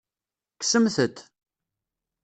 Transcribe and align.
Kksemt-t. 0.59 1.17